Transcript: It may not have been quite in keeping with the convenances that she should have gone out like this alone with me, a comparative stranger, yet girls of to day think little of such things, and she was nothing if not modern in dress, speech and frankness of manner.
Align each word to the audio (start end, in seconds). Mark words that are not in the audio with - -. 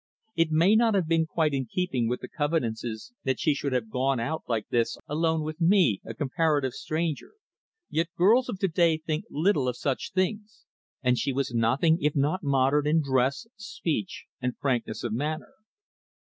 It 0.35 0.49
may 0.49 0.75
not 0.75 0.95
have 0.95 1.07
been 1.07 1.27
quite 1.27 1.53
in 1.53 1.67
keeping 1.67 2.09
with 2.09 2.21
the 2.21 2.27
convenances 2.27 3.11
that 3.23 3.39
she 3.39 3.53
should 3.53 3.71
have 3.71 3.91
gone 3.91 4.19
out 4.19 4.41
like 4.47 4.69
this 4.69 4.97
alone 5.07 5.43
with 5.43 5.61
me, 5.61 6.01
a 6.03 6.15
comparative 6.15 6.73
stranger, 6.73 7.33
yet 7.87 8.09
girls 8.17 8.49
of 8.49 8.57
to 8.61 8.67
day 8.67 8.97
think 8.97 9.25
little 9.29 9.67
of 9.67 9.77
such 9.77 10.11
things, 10.11 10.65
and 11.03 11.19
she 11.19 11.31
was 11.31 11.53
nothing 11.53 11.99
if 12.01 12.15
not 12.15 12.41
modern 12.41 12.87
in 12.87 13.03
dress, 13.03 13.45
speech 13.57 14.25
and 14.41 14.57
frankness 14.57 15.03
of 15.03 15.13
manner. 15.13 15.53